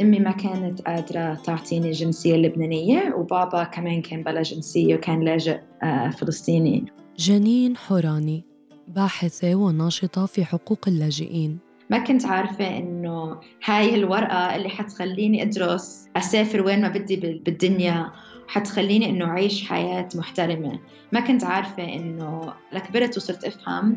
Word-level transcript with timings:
أمي 0.00 0.18
ما 0.18 0.30
كانت 0.30 0.82
قادرة 0.82 1.34
تعطيني 1.34 1.88
الجنسية 1.88 2.34
اللبنانية 2.34 3.14
وبابا 3.14 3.64
كمان 3.64 4.02
كان 4.02 4.22
بلا 4.22 4.42
جنسية 4.42 4.94
وكان 4.94 5.20
لاجئ 5.20 5.58
آه، 5.82 6.10
فلسطيني. 6.10 6.84
جنين 7.18 7.76
حوراني 7.76 8.44
باحثة 8.88 9.54
وناشطة 9.54 10.26
في 10.26 10.44
حقوق 10.44 10.88
اللاجئين. 10.88 11.58
ما 11.90 11.98
كنت 11.98 12.26
عارفة 12.26 12.78
إنه 12.78 13.40
هاي 13.64 13.94
الورقة 13.94 14.56
اللي 14.56 14.68
حتخليني 14.68 15.42
أدرس 15.42 16.08
أسافر 16.16 16.62
وين 16.62 16.80
ما 16.80 16.88
بدي 16.88 17.16
بالدنيا 17.16 18.12
حتخليني 18.48 19.10
إنه 19.10 19.24
أعيش 19.24 19.68
حياة 19.68 20.08
محترمة. 20.14 20.78
ما 21.12 21.20
كنت 21.20 21.44
عارفة 21.44 21.84
إنه 21.84 22.52
لكبرت 22.72 23.16
وصرت 23.16 23.44
أفهم 23.44 23.96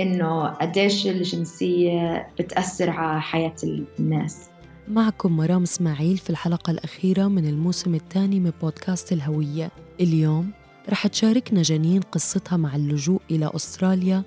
إنه 0.00 0.46
قديش 0.46 1.06
الجنسية 1.06 2.28
بتأثر 2.38 2.90
على 2.90 3.20
حياة 3.20 3.54
الناس. 3.98 4.50
معكم 4.88 5.36
مرام 5.36 5.62
إسماعيل 5.62 6.16
في 6.18 6.30
الحلقة 6.30 6.70
الأخيرة 6.70 7.28
من 7.28 7.46
الموسم 7.48 7.94
الثاني 7.94 8.40
من 8.40 8.52
بودكاست 8.62 9.12
الهوية. 9.12 9.70
اليوم 10.00 10.50
رح 10.90 11.06
تشاركنا 11.06 11.62
جنين 11.62 12.00
قصتها 12.00 12.56
مع 12.56 12.76
اللجوء 12.76 13.20
إلى 13.30 13.50
أستراليا 13.54 14.22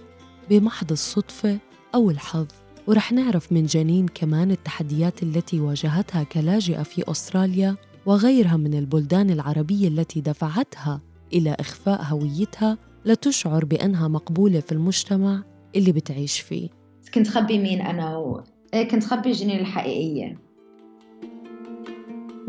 بمحض 0.50 0.92
الصدفة 0.92 1.58
أو 1.96 2.10
الحظ. 2.10 2.48
ورح 2.88 3.12
نعرف 3.12 3.52
من 3.52 3.66
جنين 3.66 4.08
كمان 4.08 4.52
التحديات 4.52 5.24
التي 5.24 5.60
واجهتها 5.60 6.24
كلاجئة 6.24 6.84
في 6.84 7.12
أستراليا 7.12 7.76
وغيرها 8.06 8.58
من 8.58 8.74
البلدان 8.74 9.30
العربية 9.30 9.88
التي 9.88 10.22
دفعتها 10.22 11.02
إلى 11.34 11.56
إخفاء 11.60 12.02
هويتها 12.04 12.78
لتشعر 13.06 13.66
بأنها 13.66 14.08
مقبولة 14.08 14.60
في 14.60 14.72
المجتمع 14.72 15.44
اللي 15.76 15.92
بتعيش 15.92 16.40
فيه. 16.40 16.70
كنت 17.14 17.28
خبي 17.28 17.60
مين 17.60 17.82
أنا 17.82 18.18
و... 18.18 18.44
إيه 18.74 18.88
كنت 18.90 19.04
خبي 19.04 19.32
جنين 19.32 19.60
الحقيقية. 19.60 20.49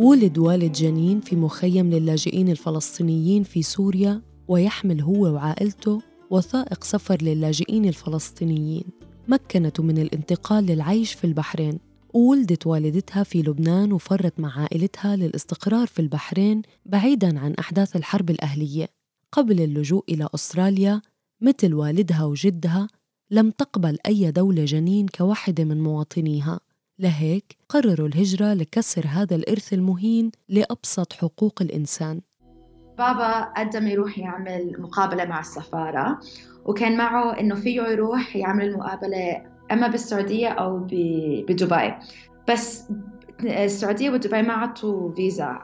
ولد 0.03 0.39
والد 0.39 0.73
جنين 0.73 1.21
في 1.21 1.37
مخيم 1.37 1.91
للاجئين 1.91 2.49
الفلسطينيين 2.49 3.43
في 3.43 3.63
سوريا 3.63 4.23
ويحمل 4.49 5.01
هو 5.01 5.35
وعائلته 5.35 6.03
وثائق 6.31 6.85
سفر 6.85 7.23
للاجئين 7.23 7.85
الفلسطينيين. 7.85 8.85
مكنته 9.29 9.83
من 9.83 9.99
الانتقال 9.99 10.67
للعيش 10.67 11.13
في 11.13 11.25
البحرين. 11.25 11.79
وولدت 12.15 12.67
والدتها 12.67 13.23
في 13.23 13.43
لبنان 13.43 13.93
وفرت 13.93 14.41
مع 14.41 14.61
عائلتها 14.61 15.17
للاستقرار 15.17 15.87
في 15.87 16.03
البحرين 16.03 16.63
بعيداً 16.87 17.39
عن 17.39 17.55
أحداث 17.55 17.97
الحرب 17.97 18.31
الأهلية. 18.31 18.89
قبل 19.33 19.61
اللجوء 19.61 20.05
إلى 20.09 20.29
أستراليا 20.35 21.03
مثل 21.41 21.75
والدها 21.75 22.25
وجدها 22.25 22.89
لم 23.31 23.51
تقبل 23.51 23.99
أي 24.07 24.31
دولة 24.31 24.65
جنين 24.65 25.07
كواحدة 25.09 25.65
من 25.65 25.83
مواطنيها. 25.83 26.61
لهيك 27.01 27.57
قرروا 27.69 28.09
الهجرة 28.09 28.55
لكسر 28.55 29.07
هذا 29.07 29.37
الإرث 29.37 29.73
المهين 29.73 30.31
لأبسط 30.49 31.13
حقوق 31.13 31.63
الإنسان. 31.63 32.21
بابا 32.99 33.41
قدم 33.43 33.87
يروح 33.87 34.19
يعمل 34.19 34.77
مقابلة 34.79 35.25
مع 35.25 35.41
السفارة 35.41 36.21
وكان 36.65 36.97
معه 36.97 37.41
إنه 37.41 37.55
فيه 37.55 37.83
يروح 37.83 38.37
يعمل 38.37 38.65
المقابلة 38.65 39.43
أما 39.73 39.89
بالسعودية 39.89 40.49
أو 40.49 40.79
بدبي. 41.49 41.95
بس 42.49 42.85
السعودية 43.41 44.11
ودبي 44.11 44.43
ما 44.43 44.53
عطوا 44.53 45.15
فيزا 45.15 45.59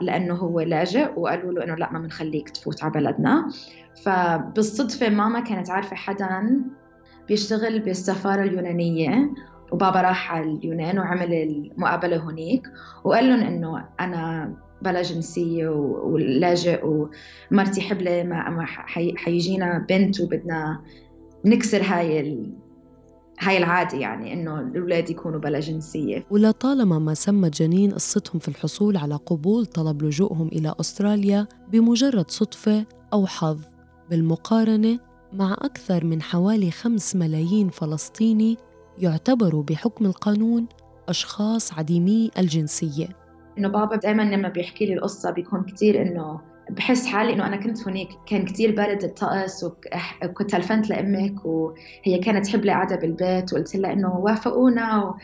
لأنه 0.00 0.34
هو 0.34 0.60
لاجئ 0.60 1.10
وقالوا 1.16 1.52
له 1.52 1.64
إنه 1.64 1.74
لا 1.74 1.92
ما 1.92 1.98
بنخليك 1.98 2.50
تفوت 2.50 2.84
على 2.84 2.92
بلدنا. 2.92 3.48
فبالصدفة 4.04 5.08
ماما 5.08 5.40
كانت 5.40 5.70
عارفة 5.70 5.96
حدا 5.96 6.64
بيشتغل 7.28 7.80
بالسفارة 7.80 8.42
اليونانية 8.42 9.30
وبابا 9.72 10.00
راح 10.00 10.32
على 10.32 10.50
اليونان 10.50 10.98
وعمل 10.98 11.32
المقابلة 11.32 12.16
هناك 12.16 12.62
وقال 13.04 13.28
لهم 13.28 13.40
إنه 13.40 13.84
أنا 14.00 14.52
بلا 14.82 15.02
جنسية 15.02 15.68
ولاجئ 15.68 16.80
ومرتي 16.84 17.80
حبلة 17.80 18.22
ما 18.22 18.66
حيجينا 19.16 19.86
بنت 19.88 20.20
وبدنا 20.20 20.80
نكسر 21.44 21.82
هاي 21.82 22.20
ال... 22.20 22.52
هاي 23.40 23.58
العادة 23.58 23.98
يعني 23.98 24.32
إنه 24.32 24.60
الأولاد 24.60 25.10
يكونوا 25.10 25.40
بلا 25.40 25.60
جنسية. 25.60 26.26
ولطالما 26.30 26.98
ما 26.98 27.14
سمت 27.14 27.62
جنين 27.62 27.90
قصتهم 27.90 28.38
في 28.38 28.48
الحصول 28.48 28.96
على 28.96 29.14
قبول 29.14 29.66
طلب 29.66 30.02
لجوءهم 30.02 30.48
إلى 30.48 30.74
أستراليا 30.80 31.46
بمجرد 31.72 32.30
صدفة 32.30 32.86
أو 33.12 33.26
حظ 33.26 33.60
بالمقارنة 34.10 34.98
مع 35.32 35.52
أكثر 35.52 36.04
من 36.04 36.22
حوالي 36.22 36.70
خمس 36.70 37.16
ملايين 37.16 37.68
فلسطيني 37.68 38.56
يعتبروا 39.02 39.62
بحكم 39.62 40.06
القانون 40.06 40.66
أشخاص 41.08 41.72
عديمي 41.72 42.30
الجنسية. 42.38 43.08
إنه 43.58 43.68
بابا 43.68 43.96
دائما 43.96 44.22
لما 44.22 44.48
بيحكي 44.48 44.86
لي 44.86 44.94
القصة 44.94 45.30
بيكون 45.30 45.62
كتير 45.62 46.02
إنه 46.02 46.40
بحس 46.70 47.06
حالي 47.06 47.32
إنه 47.32 47.46
أنا 47.46 47.56
كنت 47.56 47.88
هناك 47.88 48.08
كان 48.26 48.44
كتير 48.44 48.76
برد 48.76 49.04
الطقس 49.04 49.64
وكنت 50.24 50.50
تلفنت 50.50 50.90
لأمك 50.90 51.44
وهي 51.46 52.18
كانت 52.24 52.46
تحب 52.46 52.64
لي 52.64 52.72
قاعدة 52.72 52.96
بالبيت 52.96 53.52
وقلت 53.52 53.76
لها 53.76 53.92
إنه 53.92 54.16
وافقونا 54.16 55.14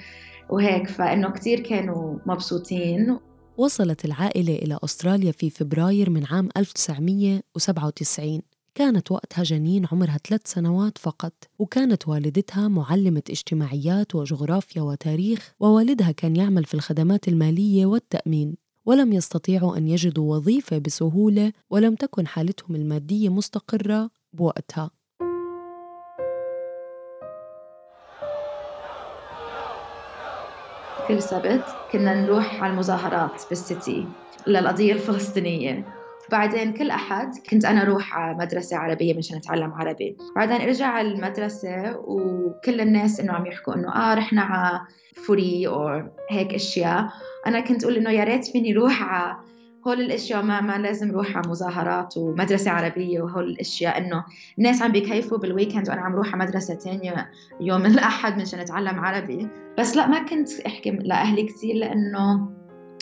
وهيك. 0.50 0.88
فإنه 0.88 1.30
كتير 1.30 1.60
كانوا 1.60 2.18
مبسوطين. 2.26 3.18
وصلت 3.56 4.04
العائلة 4.04 4.54
إلى 4.54 4.78
أستراليا 4.84 5.32
في 5.32 5.50
فبراير 5.50 6.10
من 6.10 6.24
عام 6.30 6.48
1997 6.56 8.42
كانت 8.74 9.10
وقتها 9.10 9.42
جنين 9.42 9.86
عمرها 9.92 10.18
ثلاث 10.28 10.40
سنوات 10.44 10.98
فقط 10.98 11.32
وكانت 11.58 12.08
والدتها 12.08 12.68
معلمة 12.68 13.22
اجتماعيات 13.30 14.14
وجغرافيا 14.14 14.82
وتاريخ 14.82 15.54
ووالدها 15.60 16.10
كان 16.10 16.36
يعمل 16.36 16.64
في 16.64 16.74
الخدمات 16.74 17.28
المالية 17.28 17.86
والتأمين 17.86 18.54
ولم 18.86 19.12
يستطيعوا 19.12 19.76
أن 19.76 19.88
يجدوا 19.88 20.36
وظيفة 20.36 20.78
بسهولة 20.78 21.52
ولم 21.70 21.94
تكن 21.94 22.26
حالتهم 22.26 22.76
المادية 22.76 23.28
مستقرة 23.28 24.10
بوقتها. 24.32 24.90
كل 31.08 31.22
سبت 31.22 31.64
كنا 31.92 32.22
نروح 32.22 32.62
على 32.62 32.72
المظاهرات 32.72 33.42
بال 33.48 33.68
city 33.68 34.06
للقضية 34.46 34.92
الفلسطينية. 34.92 35.97
بعدين 36.30 36.72
كل 36.72 36.90
أحد 36.90 37.30
كنت 37.50 37.64
أنا 37.64 37.82
أروح 37.82 38.16
على 38.16 38.38
مدرسة 38.38 38.76
عربية 38.76 39.14
مشان 39.14 39.36
أتعلم 39.36 39.72
عربي. 39.72 40.16
بعدين 40.36 40.60
أرجع 40.60 40.86
على 40.86 41.08
المدرسة 41.08 41.96
وكل 41.98 42.80
الناس 42.80 43.20
إنه 43.20 43.32
عم 43.32 43.46
يحكوا 43.46 43.74
إنه 43.74 43.88
آه 43.94 44.14
رحنا 44.14 44.42
على 44.42 44.80
footy 45.26 45.68
أو 45.68 46.02
هيك 46.30 46.54
أشياء. 46.54 47.08
أنا 47.46 47.60
كنت 47.60 47.84
أقول 47.84 47.96
إنه 47.96 48.10
يا 48.10 48.24
ريت 48.24 48.46
فيني 48.46 48.72
روح 48.72 49.02
على 49.02 49.36
هول 49.86 50.00
الأشياء 50.00 50.42
ما 50.42 50.60
ما 50.60 50.78
لازم 50.78 51.10
روح 51.10 51.36
على 51.36 51.48
مظاهرات 51.48 52.16
ومدرسة 52.16 52.70
عربية 52.70 53.20
وهول 53.20 53.44
الأشياء. 53.44 53.98
إنه 53.98 54.24
الناس 54.58 54.82
عم 54.82 54.92
بيكيفوا 54.92 55.38
بال 55.38 55.49
weekend 55.49 55.88
وأنا 55.88 56.00
عم 56.00 56.14
روح 56.14 56.34
على 56.34 56.44
مدرسة 56.44 56.74
تانية 56.74 57.30
يوم 57.60 57.86
الأحد 57.92 58.40
مشان 58.40 58.60
أتعلم 58.60 59.00
عربي. 59.00 59.48
بس 59.78 59.96
لا 59.96 60.06
ما 60.06 60.18
كنت 60.18 60.60
أحكي 60.60 60.90
لأهلي 60.90 61.42
كثير 61.42 61.74
لإنه 61.74 62.48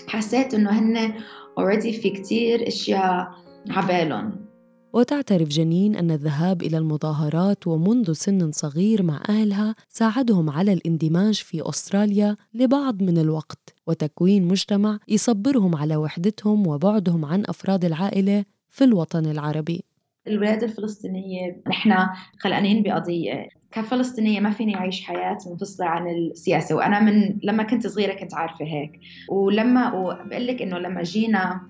حسيت 0.09 0.55
إنه 0.55 0.71
هن 0.71 1.13
اوريدي 1.59 1.93
في 1.93 2.11
كتير 2.11 2.69
أشياء 2.69 3.35
عبالهم 3.71 4.47
وتعترف 4.93 5.49
جنين 5.49 5.97
أن 5.97 6.11
الذهاب 6.11 6.63
إلى 6.63 6.79
المظاهرات 6.79 7.67
ومنذ 7.67 8.13
سن 8.13 8.53
صغير 8.53 9.03
مع 9.03 9.23
أهلها 9.29 9.75
ساعدهم 9.89 10.51
على 10.51 10.73
الاندماج 10.73 11.35
في 11.35 11.69
أستراليا 11.69 12.37
لبعض 12.55 13.03
من 13.03 13.19
الوقت 13.19 13.75
وتكوين 13.87 14.49
مجتمع 14.49 14.99
يصبرهم 15.09 15.77
على 15.77 15.97
وحدتهم 15.97 16.67
وبعدهم 16.67 17.25
عن 17.25 17.43
أفراد 17.47 17.85
العائلة 17.85 18.45
في 18.71 18.85
الوطن 18.85 19.27
العربي. 19.27 19.85
الولاد 20.29 20.63
الفلسطينية 20.63 21.63
نحن 21.69 21.95
خلقانين 22.41 22.83
بقضية. 22.83 23.49
كفلسطينية 23.73 24.41
ما 24.41 24.51
فيني 24.51 24.77
أعيش 24.77 25.05
حياة 25.05 25.39
منفصلة 25.47 25.87
عن 25.87 26.09
السياسة. 26.09 26.75
وأنا 26.75 27.01
من 27.01 27.39
لما 27.43 27.63
كنت 27.63 27.87
صغيرة 27.87 28.15
كنت 28.15 28.35
عارفة 28.35 28.65
هيك. 28.65 29.01
ولما 29.29 29.95
وبقول 29.95 30.47
لك 30.47 30.63
إنه 30.63 30.79
لما 30.79 31.03
جينا 31.03 31.61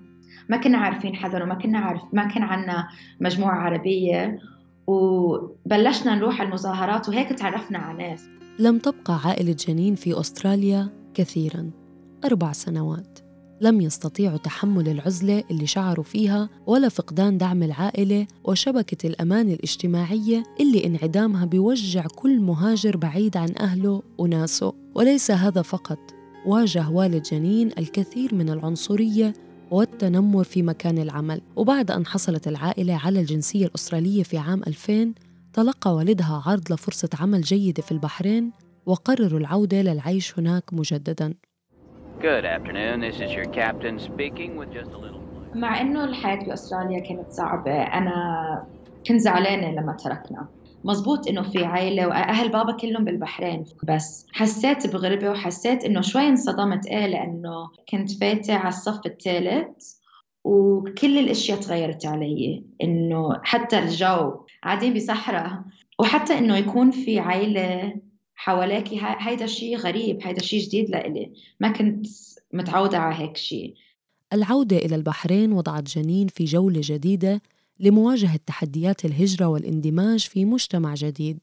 ما 0.49 0.57
كنا 0.57 0.77
عارفين 0.77 1.15
حدا 1.15 1.43
وما 1.43 1.55
كنا 1.55 1.79
عارف 1.79 2.01
ما 2.13 2.27
كان 2.27 2.43
عنا 2.43 2.87
مجموعة 3.19 3.55
عربية. 3.55 4.39
وبلشنا 4.87 6.15
نروح 6.15 6.41
المظاهرات 6.41 7.09
وهيك 7.09 7.29
تعرفنا 7.29 7.77
على 7.79 8.09
ناس. 8.09 8.27
لم 8.59 8.77
تبقى 8.77 9.19
عائلة 9.25 9.55
جنين 9.67 9.95
في 9.95 10.19
أستراليا 10.19 10.89
كثيراً. 11.13 11.71
أربع 12.25 12.51
سنوات. 12.51 13.19
لم 13.61 13.81
يستطيعوا 13.81 14.37
تحمل 14.37 14.89
العزلة 14.89 15.43
اللي 15.51 15.67
شعروا 15.67 16.03
فيها 16.03 16.49
ولا 16.67 16.89
فقدان 16.89 17.37
دعم 17.37 17.63
العائلة 17.63 18.27
وشبكة 18.43 19.07
الأمان 19.07 19.49
الاجتماعية 19.49 20.43
اللي 20.59 20.85
انعدامها 20.85 21.45
بيوجع 21.45 22.05
كل 22.15 22.39
مهاجر 22.39 22.97
بعيد 22.97 23.37
عن 23.37 23.53
أهله 23.59 24.01
وناسه. 24.17 24.73
وليس 24.95 25.31
هذا 25.31 25.61
فقط 25.61 25.99
واجه 26.45 26.89
والد 26.89 27.23
جنين 27.23 27.71
الكثير 27.77 28.35
من 28.35 28.49
العنصرية 28.49 29.33
والتنمر 29.71 30.43
في 30.43 30.61
مكان 30.61 30.97
العمل. 30.97 31.41
وبعد 31.55 31.91
أن 31.91 32.05
حصلت 32.05 32.47
العائلة 32.47 32.95
على 32.95 33.19
الجنسية 33.19 33.65
الأسترالية 33.65 34.23
في 34.23 34.37
عام 34.37 34.61
2000 34.67 35.13
تلقى 35.53 35.95
والدها 35.95 36.43
عرض 36.45 36.73
لفرصة 36.73 37.09
عمل 37.19 37.41
جيدة 37.41 37.83
في 37.83 37.91
البحرين 37.91 38.51
وقرروا 38.85 39.39
العودة 39.39 39.81
للعيش 39.81 40.39
هناك 40.39 40.73
مجدداً. 40.73 41.33
Good 42.19 42.45
afternoon. 42.45 43.01
This 43.01 43.19
is 43.19 43.35
your 43.35 43.45
captain 43.45 43.99
speaking 43.99 44.55
with 44.57 44.71
just 44.71 44.91
a 44.93 44.97
little. 44.97 45.21
مع 45.55 45.81
إنه 45.81 46.03
الحياة 46.05 46.35
بأستراليا 46.35 46.99
كانت 46.99 47.31
صعبة 47.31 47.83
أنا 47.83 48.13
كنت 49.07 49.17
زعلانة 49.19 49.71
لما 49.71 49.93
تركنا 50.03 50.47
مزبوط 50.83 51.27
إنه 51.27 51.41
في 51.41 51.65
عائلة 51.65 52.07
وأهل 52.07 52.49
بابا 52.49 52.77
كلهم 52.77 53.05
بالبحرين 53.05 53.65
بس 53.83 54.27
حسيت 54.33 54.87
بغربة 54.93 55.29
وحسيت 55.29 55.85
إنه 55.85 56.01
شوي 56.01 56.27
انصدمت 56.27 56.87
إيه 56.87 57.05
لأنه 57.07 57.69
كنت 57.89 58.11
فايتة 58.11 58.55
على 58.55 58.69
الصف 58.69 59.05
الثالث 59.05 59.97
وكل 60.43 61.17
الأشياء 61.17 61.59
تغيرت 61.59 62.05
علي 62.05 62.63
إنه 62.83 63.39
حتى 63.43 63.79
الجو 63.79 64.45
قاعدين 64.63 64.93
بصحراء 64.93 65.63
وحتى 65.99 66.37
إنه 66.37 66.57
يكون 66.57 66.91
في 66.91 67.19
عائلة 67.19 67.93
حواليكي 68.37 68.99
هيدا 69.01 69.45
شيء 69.45 69.77
غريب 69.77 70.19
هيدا 70.23 70.41
شيء 70.41 70.59
جديد 70.59 70.89
لإلي. 70.89 71.33
ما 71.59 71.71
كنت 71.71 72.07
متعودة 72.53 72.97
على 72.97 73.15
هيك 73.15 73.37
شيء 73.37 73.73
العودة 74.33 74.77
إلى 74.77 74.95
البحرين 74.95 75.51
وضعت 75.51 75.83
جنين 75.83 76.27
في 76.27 76.45
جولة 76.45 76.81
جديدة 76.83 77.41
لمواجهة 77.79 78.39
تحديات 78.45 79.05
الهجرة 79.05 79.45
والاندماج 79.45 80.27
في 80.27 80.45
مجتمع 80.45 80.93
جديد. 80.93 81.39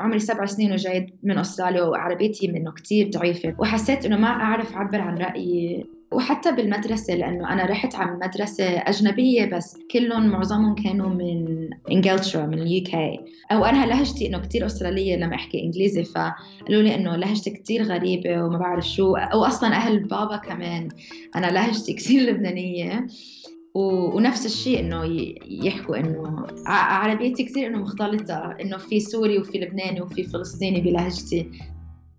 عمري 0.00 0.18
سبع 0.18 0.46
سنين 0.46 0.72
وجاي 0.72 1.18
من 1.22 1.38
أستراليا 1.38 1.82
وعربيتي 1.82 2.48
منه 2.48 2.72
كتير 2.72 3.10
ضعيفة 3.10 3.54
وحسيت 3.58 4.04
إنه 4.04 4.16
ما 4.16 4.28
أعرف 4.28 4.72
أعبر 4.72 5.00
عن 5.00 5.18
رأيي. 5.18 5.86
وحتى 6.12 6.52
بالمدرسة 6.52 7.14
لأنه 7.14 7.52
أنا 7.52 7.66
رحت 7.66 7.94
على 7.94 8.16
مدرسة 8.16 8.64
أجنبية 8.64 9.44
بس 9.44 9.76
كلهم 9.90 10.28
معظمهم 10.28 10.74
كانوا 10.74 11.08
من 11.08 11.70
إنجلترا 11.90 12.46
من 12.46 12.58
ال 12.58 12.84
UK 12.84 13.18
وأنا 13.52 13.86
لهجتي 13.86 14.26
إنه 14.26 14.38
كتير 14.38 14.66
أسترالية 14.66 15.16
لما 15.16 15.34
أحكي 15.34 15.62
إنجليزي 15.62 16.04
فقالوا 16.04 16.82
لي 16.82 16.94
إنه 16.94 17.16
لهجتي 17.16 17.50
كتير 17.50 17.82
غريبة 17.82 18.44
وما 18.44 18.58
بعرف 18.58 18.88
شو. 18.88 19.12
وأصلا 19.34 19.68
أهل 19.68 19.98
بابا 19.98 20.36
كمان. 20.36 20.88
أنا 21.36 21.46
لهجتي 21.46 21.92
كتير 21.98 22.30
لبنانية. 22.30 23.06
ونفس 23.74 24.46
الشيء 24.46 24.80
إنه 24.80 25.04
يحكوا 25.46 25.96
إنه 25.96 26.46
عربيتي 26.66 27.44
كثير 27.44 27.66
إنه 27.66 27.78
مختلطة 27.78 28.56
إنه 28.60 28.76
في 28.76 29.00
سوري 29.00 29.38
وفي 29.38 29.58
لبناني 29.58 30.00
وفي 30.00 30.24
فلسطيني 30.24 30.80
بلهجتي. 30.80 31.50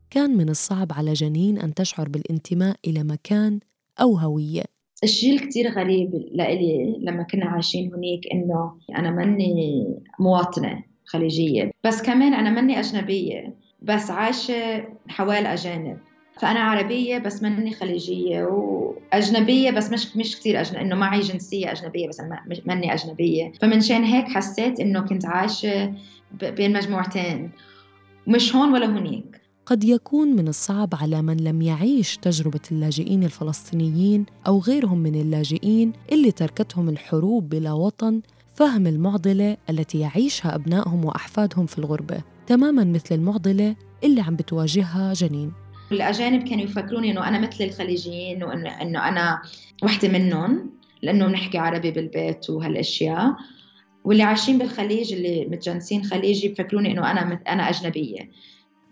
كان 0.09 0.37
من 0.37 0.49
الصعب 0.49 0.93
على 0.93 1.13
جنين 1.13 1.57
أن 1.57 1.73
تشعر 1.73 2.09
بالانتماء 2.09 2.75
إلى 2.87 3.03
مكان 3.03 3.59
أو 4.01 4.17
هوية. 4.17 4.63
الشيء 5.03 5.33
الكتير 5.35 5.71
غريب 5.71 6.11
لإلي 6.31 6.97
لما 6.99 7.23
كنا 7.23 7.45
عايشين 7.45 7.85
هناك 7.93 8.21
إنه 8.33 8.77
أنا 8.97 9.11
ماني 9.11 9.85
مواطنة 10.19 10.83
خليجية 11.05 11.71
بس 11.83 12.01
كمان 12.01 12.33
أنا 12.33 12.49
ماني 12.49 12.79
أجنبية 12.79 13.53
بس 13.81 14.11
عايشة 14.11 14.85
حوالي 15.07 15.53
أجانب. 15.53 15.97
فأنا 16.41 16.59
عربية 16.59 17.17
بس 17.17 17.43
ماني 17.43 17.73
خليجية 17.73 18.43
وأجنبية 18.43 19.71
بس 19.71 19.91
مش 19.91 20.17
مش 20.17 20.39
كثير 20.39 20.61
أجنبية 20.61 20.81
إنه 20.81 20.95
معي 20.95 21.19
جنسية 21.19 21.71
أجنبية 21.71 22.07
بس 22.07 22.19
أنا 22.19 22.43
ماني 22.65 22.93
أجنبية. 22.93 23.51
فمن 23.61 23.81
هيك 24.03 24.25
حسيت 24.25 24.79
إنه 24.79 25.01
كنت 25.01 25.25
عايشة 25.25 25.93
بين 26.31 26.73
مجموعتين 26.73 27.51
مش 28.27 28.55
هون 28.55 28.73
ولا 28.73 28.85
هنيك 28.85 29.40
قد 29.65 29.83
يكون 29.83 30.27
من 30.27 30.47
الصعب 30.47 30.89
على 30.93 31.21
من 31.21 31.37
لم 31.37 31.61
يعيش 31.61 32.17
تجربة 32.17 32.59
اللاجئين 32.71 33.23
الفلسطينيين 33.23 34.25
أو 34.47 34.59
غيرهم 34.59 34.97
من 34.97 35.21
اللاجئين 35.21 35.93
اللي 36.11 36.31
تركتهم 36.31 36.89
الحروب 36.89 37.49
بلا 37.49 37.73
وطن 37.73 38.21
فهم 38.53 38.87
المعضلة 38.87 39.57
التي 39.69 39.99
يعيشها 39.99 40.55
أبنائهم 40.55 41.05
وأحفادهم 41.05 41.65
في 41.65 41.77
الغربة 41.77 42.21
تماما 42.47 42.83
مثل 42.83 43.15
المعضلة 43.15 43.75
اللي 44.03 44.21
عم 44.21 44.35
بتواجهها 44.35 45.13
جنين. 45.13 45.51
الأجانب 45.91 46.47
كانوا 46.47 46.63
يفكروني 46.63 47.11
إنه 47.11 47.27
أنا 47.27 47.39
مثل 47.39 47.63
الخليجيين 47.63 48.43
وإنه 48.43 48.81
إنه 48.81 49.07
أنا 49.07 49.41
وحدة 49.83 50.09
منهم 50.09 50.71
لأنه 51.01 51.27
بنحكي 51.27 51.57
عربي 51.57 51.91
بالبيت 51.91 52.49
وهالأشياء. 52.49 53.35
واللي 54.03 54.23
عايشين 54.23 54.57
بالخليج 54.57 55.13
اللي 55.13 55.45
متجنسين 55.45 56.03
خليجي 56.03 56.47
بفكروني 56.47 56.91
إنه 56.91 57.11
أنا 57.11 57.39
أنا 57.47 57.69
أجنبية. 57.69 58.29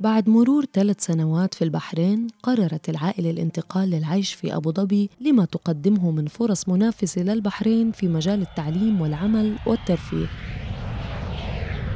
بعد 0.01 0.29
مرور 0.29 0.65
ثلاث 0.73 1.05
سنوات 1.05 1.53
في 1.53 1.63
البحرين 1.63 2.27
قررت 2.43 2.89
العائلة 2.89 3.29
الانتقال 3.29 3.89
للعيش 3.89 4.33
في 4.33 4.55
أبو 4.55 4.71
ظبي 4.71 5.09
لما 5.21 5.45
تقدمه 5.45 6.11
من 6.11 6.27
فرص 6.27 6.69
منافسة 6.69 7.21
للبحرين 7.21 7.91
في 7.91 8.07
مجال 8.07 8.41
التعليم 8.41 9.01
والعمل 9.01 9.59
والترفيه. 9.65 10.27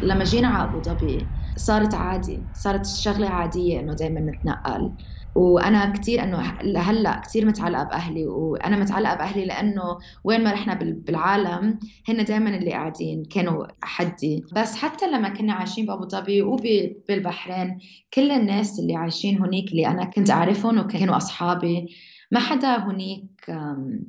لما 0.01 0.23
جينا 0.23 0.47
على 0.47 0.69
أبو 0.69 0.81
ظبي 0.81 1.27
صارت 1.57 1.93
عادي 1.93 2.39
صارت 2.53 2.85
شغلة 2.85 3.27
عادية 3.27 3.79
إنه 3.79 3.93
دايما 3.93 4.19
نتنقل. 4.19 4.91
وأنا 5.35 5.89
كثير 5.89 6.23
إنه 6.23 6.57
لهلا 6.61 7.19
كثير 7.19 7.45
متعلقة 7.45 7.83
بأهلي 7.83 8.25
وأنا 8.25 8.77
متعلقة 8.77 9.15
بأهلي 9.15 9.45
لأنه 9.45 9.97
وين 10.23 10.43
ما 10.43 10.51
رحنا 10.51 10.73
بالعالم 10.81 11.79
هن 12.09 12.25
دائما 12.25 12.57
اللي 12.57 12.71
قاعدين 12.71 13.23
كانوا 13.25 13.65
حدي. 13.81 14.43
بس 14.55 14.75
حتى 14.75 15.11
لما 15.11 15.29
كنا 15.29 15.53
عايشين 15.53 15.85
بأبو 15.85 16.07
ظبي 16.07 16.41
وبالبحرين 16.41 17.79
كل 18.13 18.31
الناس 18.31 18.79
اللي 18.79 18.95
عايشين 18.95 19.41
هنيك 19.41 19.71
اللي 19.71 19.87
أنا 19.87 20.05
كنت 20.05 20.29
أعرفهم 20.29 20.79
وكانوا 20.79 21.17
أصحابي 21.17 21.87
ما 22.31 22.39
حدا 22.39 22.77
هنيك 22.77 23.45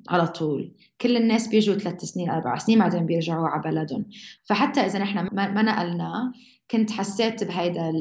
على 0.09 0.27
طول. 0.27 0.73
كل 1.01 1.17
الناس 1.17 1.49
بيجوا 1.49 1.75
ثلاث 1.75 2.05
سنين 2.05 2.31
أربع 2.31 2.59
سنين 2.59 2.79
بعدين 2.79 3.07
بيرجعوا 3.07 3.49
على 3.49 3.63
بلدهم. 3.63 4.07
فحتى 4.45 4.81
إذا 4.81 4.99
نحن 4.99 5.29
ما 5.33 5.63
نقلنا 5.63 6.33
كنت 6.71 6.91
حسيت 6.91 7.45
بهيدا 7.45 7.93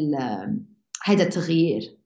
هيدا 1.05 1.23
التغيير. 1.23 2.02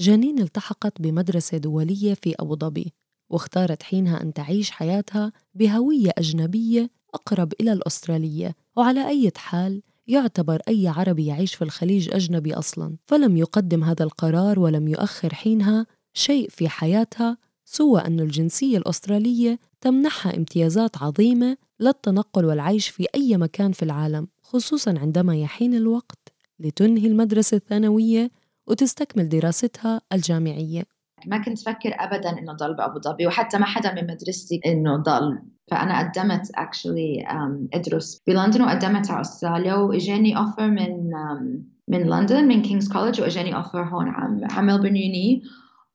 جنين 0.00 0.38
التحقت 0.38 1.02
بمدرسة 1.02 1.58
دولية 1.58 2.14
في 2.14 2.34
أبو 2.40 2.56
ظبي 2.56 2.92
واختارت 3.30 3.82
حينها 3.82 4.22
أن 4.22 4.32
تعيش 4.32 4.70
حياتها 4.70 5.32
بهوية 5.54 6.10
أجنبية 6.18 6.90
أقرب 7.14 7.52
إلى 7.60 7.72
الأسترالية 7.72 8.54
وعلى 8.76 9.08
أي 9.08 9.32
حال 9.36 9.82
يعتبر 10.06 10.60
أي 10.68 10.88
عربي 10.88 11.26
يعيش 11.26 11.54
في 11.54 11.62
الخليج 11.62 12.14
أجنبي 12.14 12.54
أصلاً. 12.54 12.96
فلم 13.06 13.36
يقدم 13.36 13.84
هذا 13.84 14.04
القرار 14.04 14.60
ولم 14.60 14.88
يؤخر 14.88 15.34
حينها 15.34 15.86
شيء 16.14 16.48
في 16.48 16.68
حياتها 16.68 17.38
سوى 17.64 18.00
أن 18.00 18.20
الجنسية 18.20 18.78
الأسترالية 18.78 19.58
تمنحها 19.80 20.36
امتيازات 20.36 21.02
عظيمة 21.02 21.56
للتنقل 21.80 22.44
والعيش 22.44 22.88
في 22.88 23.06
أي 23.14 23.36
مكان 23.36 23.72
في 23.72 23.82
العالم 23.82 24.28
خصوصاً 24.42 24.94
عندما 24.98 25.36
يحين 25.36 25.74
الوقت 25.74 26.32
لتنهي 26.60 27.06
المدرسة 27.06 27.56
الثانوية 27.56 28.30
وتستكمل 28.66 29.28
دراستها 29.28 30.00
الجامعية. 30.12 30.82
ما 31.26 31.38
كنت 31.38 31.58
فكر 31.58 31.94
ابدا 31.94 32.38
إنه 32.38 32.52
ضل 32.52 32.74
بأبو 32.74 33.00
ظبي 33.00 33.26
وحتى 33.26 33.58
ما 33.58 33.66
حدا 33.66 33.94
من 33.94 34.06
مدرستي 34.06 34.60
إنه 34.66 34.96
ضل. 34.96 35.38
فأنا 35.70 35.98
قدمت 35.98 36.50
actually 36.54 37.24
um, 37.28 37.76
إدرس 37.76 38.22
بلندن 38.26 38.62
وقدمت 38.62 39.10
على 39.10 39.20
أستراليا 39.20 39.74
وإجاني 39.74 40.36
offer 40.36 40.70
من 40.70 41.10
um, 41.12 41.76
من 41.88 42.02
لندن 42.02 42.44
من 42.48 42.62
King's 42.62 42.92
College 42.92 43.20
وإجاني 43.20 43.56
offer 43.56 43.82
هون 43.82 44.08
على 44.08 44.66
Melbourne 44.66 44.96
uni 44.96 45.42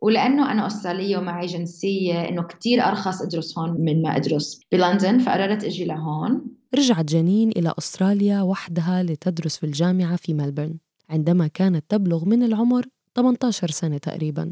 ولأنه 0.02 0.52
أنا 0.52 0.68
أسترالية 0.68 1.18
ومعي 1.18 1.46
جنسية 1.46 2.30
إنه 2.30 2.44
كثير 2.44 2.84
أرخص 2.84 3.22
أدرس 3.22 3.58
هون 3.58 3.82
من 3.82 4.02
ما 4.02 4.16
أدرس 4.16 4.60
بلندن 4.72 5.20
فقررت 5.20 5.64
أجي 5.64 5.86
لهون. 5.86 6.42
رجعت 6.76 7.06
جنين 7.06 7.50
إلى 7.50 7.74
أستراليا 7.78 8.42
وحدها 8.42 9.04
لتدرس 9.04 9.58
في 9.58 9.66
الجامعة 9.66 10.16
في 10.16 10.34
ملبورن 10.34 10.78
عندما 11.12 11.48
كانت 11.48 11.86
تبلغ 11.90 12.26
من 12.26 12.44
العمر 12.44 12.86
18 13.16 13.68
سنة 13.68 13.98
تقريبا. 13.98 14.52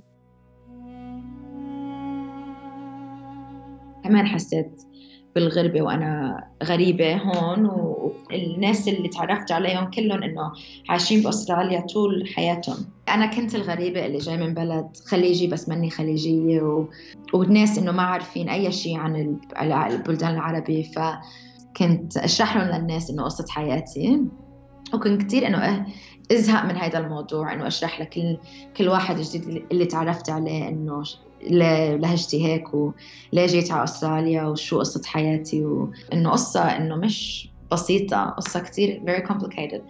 كمان 4.04 4.28
حسيت 4.28 4.82
بالغربة 5.36 5.82
وأنا 5.82 6.44
غريبة 6.64 7.16
هون 7.18 7.66
والناس 7.66 8.88
اللي 8.88 9.08
تعرفت 9.08 9.52
عليهم 9.52 9.92
كلهم 9.92 10.24
إنه 10.24 10.52
عايشين 10.90 11.24
بأستراليا 11.24 11.80
طول 11.80 12.28
حياتهم. 12.36 12.78
أنا 13.10 13.26
كنت 13.26 13.56
الغريبة 13.56 14.06
اللي 14.06 14.18
جاي 14.18 14.38
من 14.38 14.54
بلد 14.54 14.98
خليجي 15.06 15.48
بس 15.48 15.70
مني 15.70 15.90
خليجية 15.90 16.62
و... 16.62 16.88
والناس 17.34 17.78
إنه 17.78 17.92
ما 17.92 18.04
عارفين 18.04 18.50
أي 18.50 18.72
شيء 18.72 18.98
عن 18.98 19.40
البلدان 19.92 20.34
العربي 20.34 20.84
فكنت 20.84 22.18
أشرح 22.18 22.58
لهم 22.58 22.82
للناس 22.82 23.10
إنه 23.10 23.24
قصة 23.24 23.46
حياتي 23.50 24.22
وكنت 24.94 25.24
كثير 25.24 25.48
إنه 25.48 25.86
ازهق 26.32 26.66
من 26.66 26.76
هذا 26.76 27.00
الموضوع 27.00 27.54
انه 27.54 27.68
اشرح 27.68 28.02
لكل 28.02 28.38
كل 28.78 28.88
واحد 28.88 29.18
جديد 29.18 29.64
اللي 29.72 29.86
تعرفت 29.86 30.30
عليه 30.30 30.68
انه 30.68 31.04
لهجتي 31.98 32.46
هيك 32.46 32.74
وليه 32.74 33.46
جيت 33.46 33.72
على 33.72 33.84
أستراليا 33.84 34.44
وشو 34.44 34.80
قصة 34.80 35.02
حياتي 35.06 35.66
وانه 35.66 36.30
قصة 36.30 36.62
إنه 36.62 36.96
مش 36.96 37.50
بسيطة 37.72 38.26
قصة 38.26 38.60
كتير 38.60 39.02
very 39.06 39.30
complicated. 39.30 39.82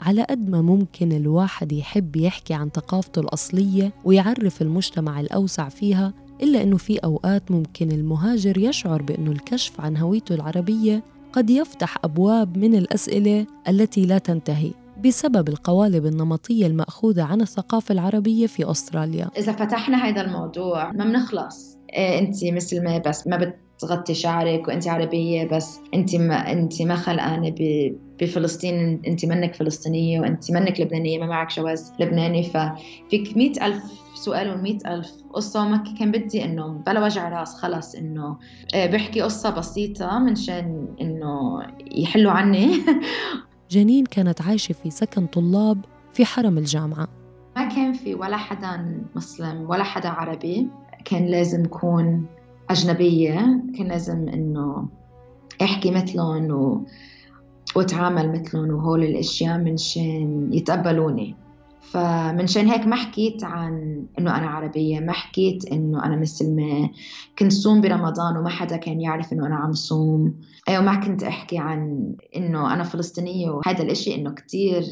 على 0.00 0.22
قد 0.22 0.50
ما 0.50 0.62
ممكن 0.62 1.12
الواحد 1.12 1.72
يحب 1.72 2.16
يحكي 2.16 2.54
عن 2.54 2.70
ثقافته 2.70 3.20
الأصلية 3.20 3.92
ويعرف 4.04 4.62
المجتمع 4.62 5.20
الأوسع 5.20 5.68
فيها 5.68 6.12
إلا 6.42 6.62
أنه 6.62 6.76
في 6.76 6.98
أوقات 6.98 7.50
ممكن 7.50 7.92
المهاجر 7.92 8.58
يشعر 8.58 9.02
بأنه 9.02 9.30
الكشف 9.30 9.80
عن 9.80 9.96
هويته 9.96 10.34
العربية 10.34 11.02
قد 11.32 11.50
يفتح 11.50 11.96
أبواب 12.04 12.58
من 12.58 12.74
الأسئلة 12.74 13.46
التي 13.68 14.06
لا 14.06 14.18
تنتهي. 14.18 14.83
بسبب 15.04 15.48
القوالب 15.48 16.06
النمطية 16.06 16.66
المأخوذة 16.66 17.22
عن 17.22 17.40
الثقافة 17.40 17.92
العربية 17.92 18.46
في 18.46 18.70
أستراليا. 18.70 19.30
إذا 19.36 19.52
فتحنا 19.52 19.96
هذا 19.96 20.20
الموضوع 20.20 20.92
ما 20.92 21.04
بنخلص. 21.04 21.78
إيه 21.92 22.18
أنت 22.18 22.44
مسلمة 22.44 22.98
بس 22.98 23.26
ما 23.26 23.54
بتغطي 23.76 24.14
شعرك 24.14 24.68
وأنت 24.68 24.88
عربية 24.88 25.44
ببس 25.44 25.80
أنت 25.94 26.16
ما 26.16 26.52
أنت 26.52 26.82
ما 26.82 26.96
خلقانة 26.96 27.54
بفلسطين. 28.20 29.02
أنت 29.06 29.24
منك 29.24 29.54
فلسطينية 29.54 30.20
وأنت 30.20 30.50
منك 30.50 30.80
لبنانية 30.80 31.18
ما 31.18 31.26
معك 31.26 31.56
جواز 31.56 31.92
لبناني. 32.00 32.42
ففيك 32.42 33.36
مئة 33.36 33.66
ألف 33.66 33.82
سؤال 34.14 34.50
ومئة 34.50 34.94
ألف 34.94 35.12
قصة. 35.34 35.62
وما 35.62 35.84
كان 35.98 36.12
بدي 36.12 36.44
إنه 36.44 36.68
بلا 36.86 37.04
وجع 37.04 37.28
راس 37.28 37.54
خلص 37.54 37.94
إنه 37.94 38.36
إيه، 38.74 38.86
بحكي 38.86 39.20
قصة 39.20 39.50
بسيطة 39.50 40.18
منشان 40.18 40.88
إنه 41.00 41.62
يحلوا 41.92 42.32
عني. 42.32 42.70
جنين 43.70 44.04
كانت 44.04 44.42
عايشة 44.42 44.72
في 44.72 44.90
سكن 44.90 45.26
طلاب 45.26 45.84
في 46.12 46.24
حرم 46.24 46.58
الجامعة. 46.58 47.08
ما 47.56 47.68
كان 47.68 47.92
في 47.92 48.14
ولا 48.14 48.36
حدا 48.36 49.02
مسلم 49.16 49.70
ولا 49.70 49.84
حدا 49.84 50.08
عربي. 50.08 50.68
كان 51.04 51.26
لازم 51.26 51.64
يكون 51.64 52.26
أجنبية. 52.70 53.62
كان 53.78 53.88
لازم 53.88 54.28
إنه 54.28 54.88
أحكي 55.62 55.90
مثلهم 55.90 56.50
و... 56.50 56.86
وأتعامل 57.76 58.32
مثلهم 58.32 58.70
وهول 58.70 59.02
الأشياء 59.04 59.58
منشان 59.58 60.50
يتقبلوني. 60.52 61.36
فمنشان 61.90 62.68
هيك 62.68 62.86
ما 62.86 62.96
حكيت 62.96 63.44
عن 63.44 64.04
إنه 64.18 64.36
أنا 64.36 64.46
عربية 64.46 65.00
ما 65.00 65.12
حكيت 65.12 65.72
إنه 65.72 66.04
أنا 66.04 66.16
مسلمه 66.16 66.90
كنت 67.38 67.52
صوم 67.52 67.80
برمضان 67.80 68.36
وما 68.36 68.48
حدا 68.48 68.76
كان 68.76 69.00
يعرف 69.00 69.32
إنه 69.32 69.46
أنا 69.46 69.56
عم 69.56 69.72
صوم. 69.72 70.34
أيوه 70.68 70.82
ما 70.82 71.00
كنت 71.00 71.22
أحكي 71.22 71.58
عن 71.58 72.12
إنه 72.36 72.74
أنا 72.74 72.84
فلسطينية 72.84 73.50
وهذا 73.50 73.82
الإشي 73.82 74.14
إنه 74.14 74.30
كتير 74.30 74.82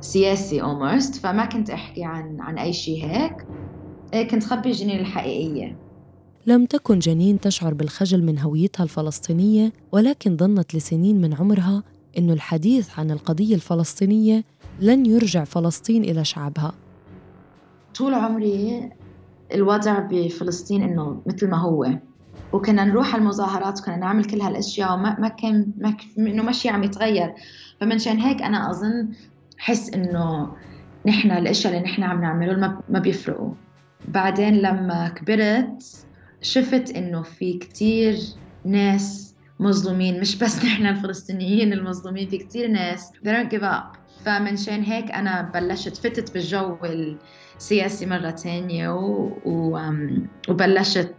سياسي 0.00 0.62
almost. 0.62 1.20
فما 1.20 1.44
كنت 1.44 1.70
أحكي 1.70 2.04
عن 2.04 2.36
عن 2.40 2.58
أي 2.58 2.72
شيء 2.72 3.04
هيك. 3.04 3.46
إيه، 4.14 4.28
كنت 4.28 4.44
خبي 4.44 4.70
جنين 4.70 5.00
الحقيقية. 5.00 5.76
لم 6.46 6.64
تكن 6.64 6.98
جنين 6.98 7.40
تشعر 7.40 7.74
بالخجل 7.74 8.24
من 8.24 8.38
هويتها 8.38 8.84
الفلسطينية 8.84 9.72
ولكن 9.92 10.36
ظنت 10.36 10.74
لسنين 10.74 11.20
من 11.20 11.34
عمرها 11.34 11.82
إنه 12.18 12.32
الحديث 12.32 12.98
عن 12.98 13.10
القضية 13.10 13.54
الفلسطينية 13.54 14.44
لن 14.80 15.06
يرجع 15.06 15.44
فلسطين 15.44 16.04
إلى 16.04 16.24
شعبها. 16.24 16.72
طول 17.94 18.14
عمري 18.14 18.90
الوضع 19.54 19.98
بفلسطين 19.98 20.82
إنه 20.82 21.22
مثل 21.26 21.50
ما 21.50 21.56
هو. 21.56 21.86
وكنا 22.52 22.84
نروح 22.84 23.14
على 23.14 23.22
المظاهرات 23.22 23.80
وكنا 23.80 23.96
نعمل 23.96 24.24
كل 24.24 24.40
هالأشياء 24.40 24.94
وما 24.94 25.20
ما 25.20 25.28
كان 25.28 25.72
ما 25.78 25.96
إنه 26.18 26.42
ماشي 26.42 26.68
عم 26.68 26.84
يتغير. 26.84 27.34
فمنشان 27.80 28.20
هيك 28.20 28.42
أنا 28.42 28.70
أظن 28.70 29.08
حس 29.58 29.90
إنه 29.90 30.52
نحن 31.06 31.30
الأشياء 31.30 31.72
اللي 31.72 31.84
نحن 31.84 32.02
عم 32.02 32.20
نعمله 32.20 32.80
ما 32.88 32.98
بيفرقوا. 32.98 33.52
بعدين 34.08 34.54
لما 34.54 35.08
كبرت 35.08 36.06
شفت 36.42 36.90
إنه 36.90 37.22
في 37.22 37.52
كتير 37.52 38.16
ناس 38.64 39.34
مظلومين. 39.60 40.20
مش 40.20 40.38
بس 40.38 40.58
نحن 40.64 40.86
الفلسطينيين 40.86 41.72
المظلومين 41.72 42.28
في 42.28 42.38
كتير 42.38 42.68
ناس. 42.68 43.10
They 43.24 43.30
don't 43.30 43.50
give 43.50 43.62
up. 43.62 43.97
فمنشان 44.28 44.82
هيك 44.82 45.10
أنا 45.10 45.42
بلشت 45.42 45.96
فتت 45.96 46.34
بالجو 46.34 46.76
السياسي 47.56 48.06
مرة 48.06 48.30
تانية 48.30 48.88
و... 48.94 49.30
و... 49.44 49.80
وبلشت 50.48 51.14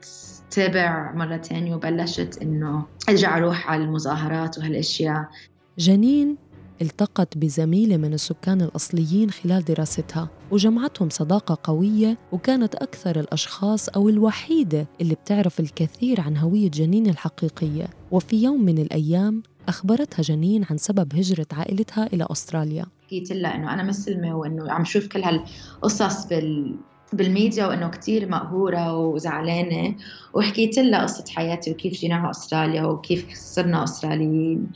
تابع 0.52 1.12
مرة 1.12 1.38
تانية 1.38 1.76
وبلشت 1.76 2.40
إنه 2.42 2.86
أرجع 3.10 3.38
أروح 3.38 3.70
على 3.70 3.84
المظاهرات 3.84 4.58
وهالأشياء. 4.58 5.30
جنين 5.78 6.38
التقت 6.82 7.38
بزميلة 7.38 7.98
من 7.98 8.14
السكان 8.14 8.62
الأصليين 8.62 9.32
خلال 9.32 9.66
دراستها 9.66 10.30
وجمعتهم 10.52 11.10
صداقة 11.10 11.58
قوية 11.64 12.18
وكانت 12.32 12.76
أكثر 12.76 13.20
الأشخاص 13.20 13.90
أو 13.90 14.10
الوحيدة 14.10 14.88
اللي 15.02 15.16
بتعرف 15.16 15.60
الكثير 15.60 16.22
عن 16.22 16.38
هوية 16.38 16.70
جنين 16.70 17.08
الحقيقية. 17.08 17.88
وفي 18.12 18.44
يوم 18.44 18.66
من 18.66 18.78
الأيام 18.78 19.44
أخبرتها 19.68 20.22
جنين 20.24 20.66
عن 20.70 20.78
سبب 20.78 21.16
هجرة 21.16 21.48
عائلتها 21.54 22.08
إلى 22.14 22.28
أستراليا. 22.32 22.86
حكيت 23.10 23.32
لها 23.32 23.56
إنه 23.56 23.74
أنا 23.74 23.84
مسلمة 23.84 24.36
وإنه 24.36 24.72
عم 24.72 24.86
شوف 24.86 25.08
كل 25.08 25.24
هالقصص 25.24 26.26
بال 26.28 26.76
بالميديا 27.14 27.66
وإنه 27.68 27.88
كثير 27.88 28.30
مقهورة 28.30 28.98
وزعلانة. 28.98 29.96
وحكيت 30.34 30.78
لها 30.80 31.02
قصة 31.02 31.24
حياتي 31.36 31.72
وكيف 31.72 31.94
جينا 31.94 32.16
على 32.16 32.30
أستراليا 32.30 32.84
وكيف 32.84 33.34
صرنا 33.34 33.84
أستراليين. 33.84 34.72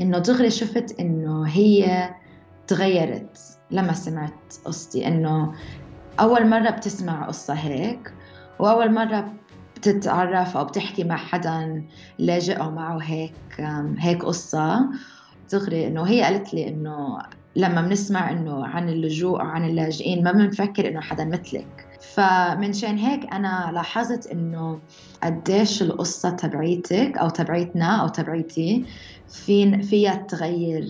إنه 0.00 0.18
دغري 0.18 0.50
شفت 0.50 1.00
إنه 1.00 1.46
هي 1.46 2.10
تغيرت 2.66 3.38
لما 3.70 3.92
سمعت 3.92 4.54
قصتي. 4.64 5.08
إنه 5.08 5.54
أول 6.20 6.46
مرة 6.46 6.70
بتسمع 6.70 7.26
قصة 7.26 7.54
هيك 7.54 8.14
وأول 8.58 8.92
مرة 8.92 9.34
بتتعرف 9.76 10.56
أو 10.56 10.64
بتحكي 10.64 11.04
مع 11.04 11.16
حدا 11.16 11.84
لاجئ 12.18 12.56
أو 12.56 12.70
معه 12.70 12.98
هيك 12.98 13.34
هيك 13.98 14.24
قصة. 14.24 14.90
دغري 15.52 15.86
إنه 15.86 16.02
هي 16.02 16.22
قالت 16.22 16.54
لي 16.54 16.68
إنه 16.68 17.18
لما 17.56 17.82
بنسمع 17.82 18.30
إنه 18.30 18.66
عن 18.66 18.88
اللجوء 18.88 19.40
أو 19.40 19.46
عن 19.46 19.64
اللاجئين 19.64 20.24
ما 20.24 20.32
بنفكر 20.32 20.88
إنه 20.88 21.00
حدا 21.00 21.24
مثلك. 21.24 21.86
فمنشان 22.14 22.96
هيك 22.96 23.32
أنا 23.32 23.70
لاحظت 23.74 24.26
إنه 24.26 24.80
قديش 25.22 25.82
القصة 25.82 26.30
تبعيتك 26.30 27.18
أو 27.18 27.28
تبعيتنا 27.28 28.02
أو 28.02 28.08
تبعيتي 28.08 28.84
في 29.28 29.82
فيها 29.82 30.14
تغير 30.14 30.88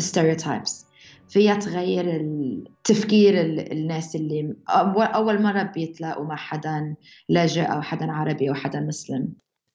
stereotypes. 0.00 0.88
فيها 1.28 1.54
تغير 1.54 2.20
التفكير 2.20 3.40
الناس 3.72 4.16
اللي 4.16 4.54
أول 4.98 5.42
مرة 5.42 5.62
بيتلاقوا 5.62 6.24
مع 6.24 6.36
حدا 6.36 6.94
لاجئ 7.28 7.62
أو 7.62 7.82
حدا 7.82 8.12
عربي 8.12 8.48
أو 8.48 8.54
حدا 8.54 8.80
مسلم. 8.80 9.28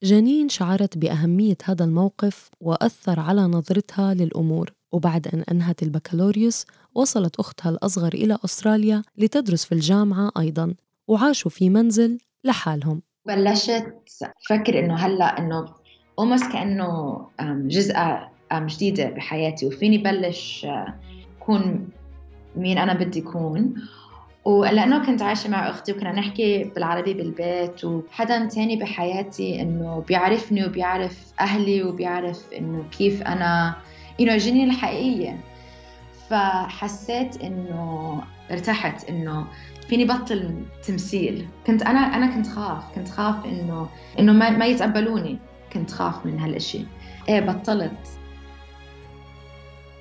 جنين 0.04 0.50
شعرت 0.50 0.98
بأهمية 0.98 1.58
هذا 1.64 1.86
الموقف 1.86 2.50
وأثر 2.60 3.20
على 3.20 3.42
نظرتها 3.42 4.14
للأمور. 4.14 4.74
وبعد 4.94 5.28
أن 5.28 5.44
أنهت 5.52 5.84
البكالوريوس 5.84 6.66
وصلت 6.96 7.36
أختها 7.40 7.70
الأصغر 7.70 8.14
إلى 8.14 8.38
أستراليا 8.46 9.02
لتدرس 9.18 9.66
في 9.66 9.72
الجامعة 9.72 10.32
أيضا 10.40 10.74
وعاشوا 11.08 11.52
في 11.52 11.70
منزل 11.70 12.18
لحالهم. 12.44 13.02
بلشت 13.26 13.94
فكر 14.50 14.80
إنه 14.80 14.96
هلأ 14.96 15.40
إنه 15.40 15.66
almost 16.22 16.52
كأنه 16.54 17.18
جزء 17.42 17.96
جديدة 18.54 19.10
بحياتي 19.10 19.66
وفيني 19.66 19.98
بلش 19.98 20.68
كون 21.40 21.90
مين 22.56 22.78
أنا 22.78 22.94
بدي 22.94 23.22
كون. 23.22 23.74
ولأنه 24.46 25.06
كنت 25.06 25.22
عايشة 25.22 25.50
مع 25.50 25.70
أختي 25.70 25.92
وكنا 25.92 26.12
نحكي 26.12 26.64
بالعربي 26.64 27.14
بالبيت 27.14 27.86
وحدا 27.86 28.46
تاني 28.46 28.76
بحياتي 28.76 29.62
إنه 29.62 30.04
بيعرفني 30.08 30.66
وبيعرف 30.66 31.34
أهلي 31.40 31.84
وبيعرف 31.84 32.54
إنه 32.54 32.86
كيف 32.98 33.22
أنا 33.22 33.76
إنه 34.20 34.38
جني 34.38 34.64
الحقيقية. 34.64 35.40
فحسيت 36.30 37.42
إنه 37.42 38.22
ارتحت 38.52 39.10
إنه 39.10 39.48
فيني 39.88 40.06
بطل 40.06 40.54
تمثيل. 40.88 41.48
كنت 41.68 41.82
أنا 41.82 42.00
أنا 42.00 42.36
كنت 42.36 42.48
خاف 42.48 42.84
كنت 42.96 43.10
خاف 43.10 43.46
إنه 43.46 43.90
إنه 44.20 44.34
ما, 44.34 44.50
ما 44.50 44.66
يتقبلوني. 44.66 45.38
كنت 45.74 45.92
خاف 45.92 46.26
من 46.26 46.40
هالإشي. 46.40 46.80
إيه 47.30 47.40
بطلت. 47.40 47.98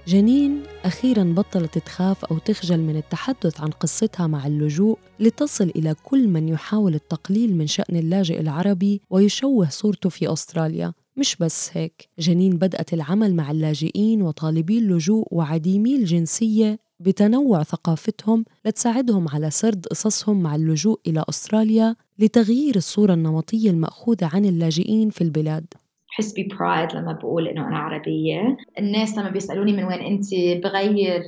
جنين 0.07 0.63
أخيرا 0.85 1.25
بطلت 1.37 1.79
تخاف 1.79 2.25
أو 2.25 2.39
تخجل 2.39 2.81
من 2.81 2.97
التحدث 2.97 3.61
عن 3.61 3.69
قصتها 3.69 4.27
مع 4.27 4.47
اللجوء 4.47 4.99
لتصل 5.21 5.73
إلى 5.77 5.95
كل 6.05 6.29
من 6.29 6.49
يحاول 6.49 6.95
التقليل 6.95 7.57
من 7.57 7.67
شأن 7.67 7.97
اللاجئ 7.97 8.41
العربي 8.41 9.01
ويشوه 9.11 9.69
صورته 9.69 10.09
في 10.09 10.33
أستراليا. 10.33 10.93
مش 11.17 11.37
بس 11.37 11.71
هيك 11.73 12.09
جنين 12.19 12.57
بدأت 12.57 12.95
العمل 12.95 13.35
مع 13.35 13.51
اللاجئين 13.51 14.23
وطالبي 14.23 14.79
اللجوء 14.79 15.29
وعديمي 15.31 15.97
الجنسية 15.97 16.79
بتنوع 17.01 17.63
ثقافتهم 17.63 18.45
لتساعدهم 18.65 19.29
على 19.29 19.51
سرد 19.51 19.87
قصصهم 19.87 20.43
مع 20.43 20.55
اللجوء 20.55 21.01
إلى 21.07 21.25
أستراليا 21.29 21.97
لتغيير 22.19 22.77
الصورة 22.77 23.15
النمطية 23.15 23.71
المأخوذة 23.71 24.31
عن 24.33 24.45
اللاجئين 24.45 25.11
في 25.11 25.25
البلاد. 25.25 25.67
بحس 26.13 26.35
برايد 26.41 26.93
لما 26.95 27.13
بقول 27.13 27.49
إنه 27.49 27.69
أنا 27.69 27.79
عربية. 27.79 28.57
الناس 28.79 29.19
لما 29.19 29.31
بيسألوني 29.31 29.73
من 29.73 29.85
وين 29.85 30.01
أنت 30.01 30.35
بغير 30.65 31.23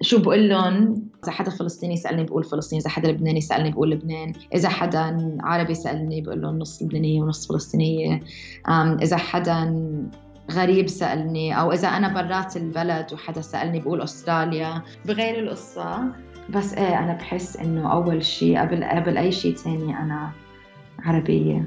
شو 0.00 0.22
بقول 0.22 0.48
لهم. 0.48 1.02
إذا 1.24 1.32
حدا 1.32 1.50
فلسطيني 1.50 1.96
سألني 1.96 2.24
بقول 2.24 2.44
فلسطين 2.44 2.78
إذا 2.78 2.90
حدا 2.90 3.10
لبناني 3.10 3.40
سألني 3.40 3.70
بقول 3.70 3.90
لبنان. 3.90 4.32
إذا 4.54 4.68
حدا 4.68 5.38
عربي 5.40 5.74
سألني 5.74 6.20
بقول 6.20 6.42
لهم 6.42 6.58
نص 6.58 6.82
لبنانية 6.82 7.22
ونص 7.22 7.48
فلسطينية. 7.48 8.20
إذا 9.02 9.16
حدا 9.16 9.74
غريب 10.52 10.88
سألني 10.88 11.60
أو 11.60 11.72
إذا 11.72 11.88
أنا 11.88 12.22
برات 12.22 12.56
البلد 12.56 13.12
وحدا 13.12 13.40
سألني 13.40 13.80
بقول 13.80 14.02
أستراليا. 14.02 14.82
بغير 15.06 15.38
القصة. 15.38 16.12
بس 16.50 16.74
إيه 16.74 16.98
أنا 16.98 17.12
بحس 17.12 17.56
إنه 17.56 17.92
أول 17.92 18.24
شيء 18.24 18.60
قبل 18.60 18.84
قبل 18.84 19.18
أي 19.18 19.32
شيء 19.32 19.54
تاني 19.54 19.98
أنا 19.98 20.30
عربية. 20.98 21.64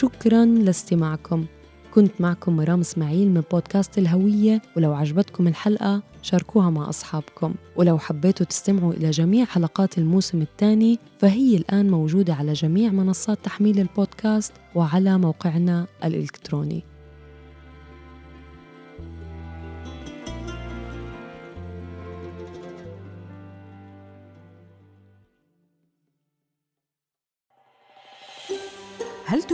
شكرا 0.00 0.44
لاستماعكم. 0.44 1.46
كنت 1.94 2.20
معكم 2.20 2.56
مرام 2.56 2.80
إسماعيل 2.80 3.30
من 3.30 3.42
بودكاست 3.52 3.98
الهوية 3.98 4.62
ولو 4.76 4.94
عجبتكم 4.94 5.48
الحلقة 5.48 6.02
شاركوها 6.22 6.70
مع 6.70 6.88
أصحابكم. 6.88 7.54
ولو 7.76 7.98
حبيتوا 7.98 8.46
تستمعوا 8.46 8.92
إلى 8.92 9.10
جميع 9.10 9.44
حلقات 9.44 9.98
الموسم 9.98 10.42
الثاني 10.42 10.98
فهي 11.18 11.56
الآن 11.56 11.90
موجودة 11.90 12.34
على 12.34 12.52
جميع 12.52 12.90
منصات 12.90 13.38
تحميل 13.44 13.80
البودكاست 13.80 14.52
وعلى 14.74 15.18
موقعنا 15.18 15.86
الإلكتروني. 16.04 16.84